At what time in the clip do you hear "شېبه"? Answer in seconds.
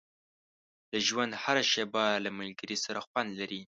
1.71-2.05